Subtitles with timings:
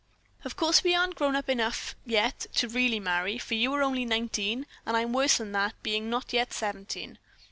[0.43, 4.03] Of course we aren't grown up enough yet to really marry, for you are only
[4.03, 7.19] nineteen, and I'm worse than that, being not yet seventeen.